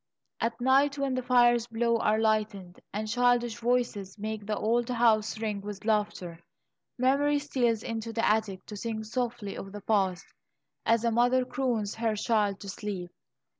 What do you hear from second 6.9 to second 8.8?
Memory steals into the attic to